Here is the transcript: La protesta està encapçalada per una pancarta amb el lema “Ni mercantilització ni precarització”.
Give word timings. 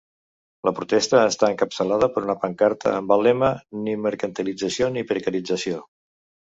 La 0.67 0.71
protesta 0.79 1.19
està 1.31 1.49
encapçalada 1.55 2.09
per 2.15 2.25
una 2.29 2.37
pancarta 2.47 2.97
amb 3.03 3.15
el 3.17 3.25
lema 3.29 3.53
“Ni 3.85 3.97
mercantilització 4.09 4.93
ni 4.97 5.07
precarització”. 5.15 5.83